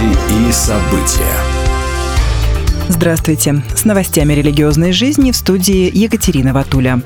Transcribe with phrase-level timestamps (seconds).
[0.00, 1.36] Новости и события.
[2.88, 3.62] Здравствуйте.
[3.74, 7.02] С новостями религиозной жизни в студии Екатерина Ватуля.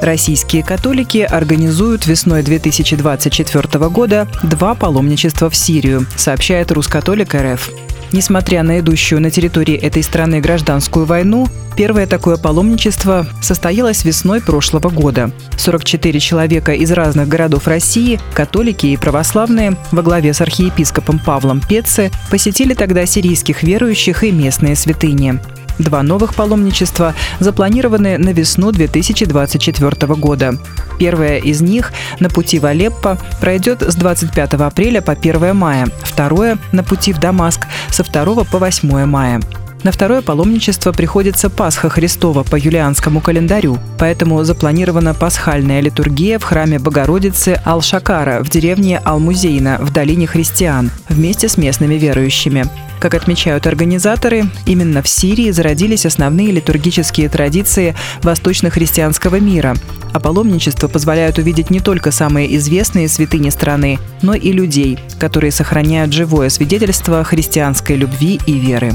[0.00, 7.70] Российские католики организуют весной 2024 года два паломничества в Сирию, сообщает Рускатолик РФ.
[8.12, 11.46] Несмотря на идущую на территории этой страны гражданскую войну,
[11.76, 15.30] первое такое паломничество состоялось весной прошлого года.
[15.56, 22.10] 44 человека из разных городов России, католики и православные, во главе с архиепископом Павлом Пеце,
[22.30, 25.38] посетили тогда сирийских верующих и местные святыни.
[25.80, 30.58] Два новых паломничества запланированы на весну 2024 года.
[30.98, 36.58] Первое из них на пути в Алеппо пройдет с 25 апреля по 1 мая, второе
[36.72, 39.40] на пути в Дамаск со 2 по 8 мая.
[39.82, 46.78] На второе паломничество приходится Пасха Христова по юлианскому календарю, поэтому запланирована пасхальная литургия в храме
[46.78, 52.66] Богородицы Ал-Шакара в деревне Ал-Музейна в долине христиан вместе с местными верующими.
[53.00, 59.74] Как отмечают организаторы, именно в Сирии зародились основные литургические традиции восточно-христианского мира,
[60.12, 66.12] а паломничество позволяет увидеть не только самые известные святыни страны, но и людей, которые сохраняют
[66.12, 68.92] живое свидетельство христианской любви и веры.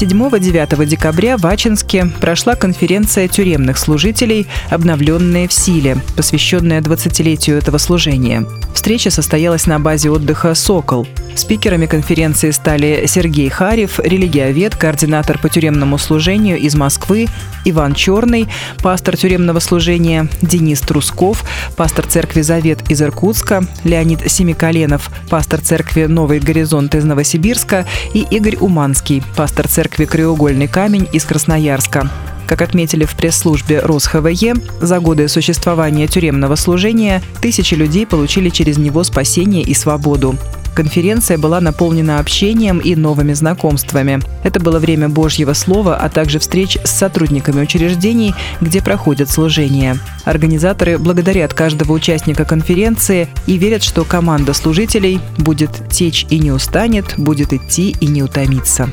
[0.00, 8.44] 7-9 декабря в Ачинске прошла конференция тюремных служителей «Обновленные в силе», посвященная 20-летию этого служения.
[8.76, 11.08] Встреча состоялась на базе отдыха «Сокол».
[11.34, 17.26] Спикерами конференции стали Сергей Харев, религиовед, координатор по тюремному служению из Москвы,
[17.64, 18.48] Иван Черный,
[18.82, 21.42] пастор тюремного служения, Денис Трусков,
[21.74, 28.56] пастор церкви Завет из Иркутска, Леонид Семиколенов, пастор церкви Новый горизонт из Новосибирска и Игорь
[28.56, 32.10] Уманский, пастор церкви Краеугольный камень из Красноярска.
[32.46, 39.02] Как отметили в пресс-службе РосХВЕ, за годы существования тюремного служения тысячи людей получили через него
[39.04, 40.36] спасение и свободу.
[40.76, 44.20] Конференция была наполнена общением и новыми знакомствами.
[44.44, 49.98] Это было время Божьего Слова, а также встреч с сотрудниками учреждений, где проходят служения.
[50.26, 57.14] Организаторы благодарят каждого участника конференции и верят, что команда служителей будет течь и не устанет,
[57.16, 58.90] будет идти и не утомиться.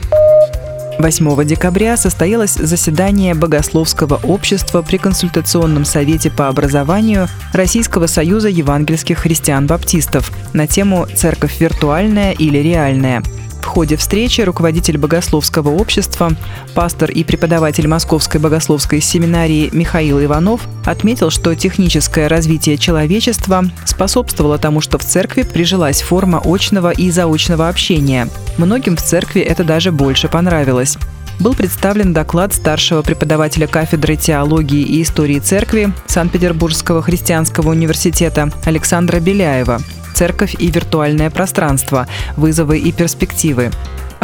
[1.00, 10.32] 8 декабря состоялось заседание Богословского общества при Консультационном совете по образованию Российского союза евангельских христиан-баптистов
[10.54, 13.24] на тему «Церковь виртуальная или реальная».
[13.64, 16.34] В ходе встречи руководитель Богословского общества,
[16.76, 24.82] пастор и преподаватель Московской богословской семинарии Михаил Иванов отметил, что техническое развитие человечества способствовало тому,
[24.82, 28.28] что в церкви прижилась форма очного и заочного общения.
[28.58, 30.98] Многим в церкви это даже больше понравилось
[31.40, 39.82] был представлен доклад старшего преподавателя кафедры теологии и истории церкви Санкт-Петербургского христианского университета Александра Беляева
[40.14, 42.08] церковь и виртуальное пространство,
[42.38, 43.72] вызовы и перспективы.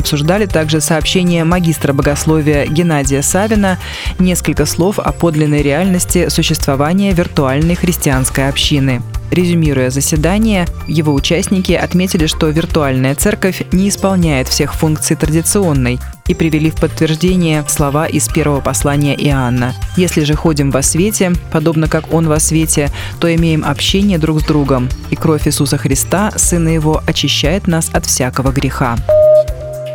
[0.09, 3.77] Обсуждали также сообщение магистра богословия Геннадия Савина
[4.17, 9.03] «Несколько слов о подлинной реальности существования виртуальной христианской общины».
[9.29, 16.71] Резюмируя заседание, его участники отметили, что виртуальная церковь не исполняет всех функций традиционной и привели
[16.71, 19.75] в подтверждение слова из первого послания Иоанна.
[19.95, 24.43] «Если же ходим во свете, подобно как Он во свете, то имеем общение друг с
[24.43, 28.97] другом, и кровь Иисуса Христа, Сына Его, очищает нас от всякого греха».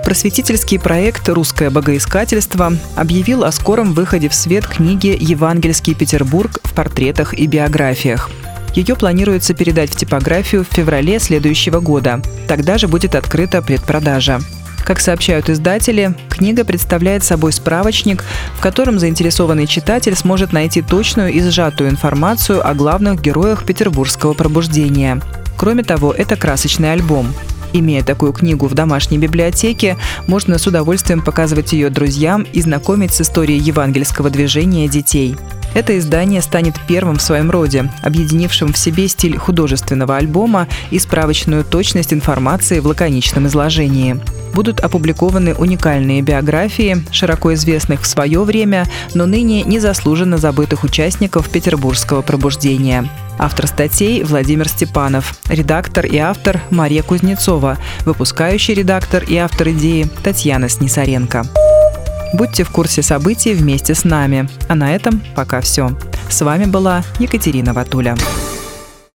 [0.04, 7.32] Просветительский проект «Русское богоискательство» объявил о скором выходе в свет книги «Евангельский Петербург» в портретах
[7.32, 8.31] и биографиях.
[8.75, 12.20] Ее планируется передать в типографию в феврале следующего года.
[12.47, 14.41] Тогда же будет открыта предпродажа.
[14.84, 18.22] Как сообщают издатели, книга представляет собой справочник,
[18.59, 25.22] в котором заинтересованный читатель сможет найти точную и сжатую информацию о главных героях петербургского пробуждения.
[25.56, 27.32] Кроме того, это красочный альбом.
[27.74, 29.98] Имея такую книгу в домашней библиотеке,
[30.28, 35.34] можно с удовольствием показывать ее друзьям и знакомить с историей евангельского движения детей.
[35.74, 41.64] Это издание станет первым в своем роде, объединившим в себе стиль художественного альбома и справочную
[41.64, 44.20] точность информации в лаконичном изложении
[44.54, 52.22] будут опубликованы уникальные биографии широко известных в свое время, но ныне незаслуженно забытых участников петербургского
[52.22, 53.09] пробуждения.
[53.39, 60.68] Автор статей Владимир Степанов, редактор и автор Мария Кузнецова, выпускающий редактор и автор идеи Татьяна
[60.68, 61.45] Снисаренко.
[62.34, 64.48] Будьте в курсе событий вместе с нами.
[64.68, 65.97] А на этом пока все.
[66.28, 68.16] С вами была Екатерина Ватуля.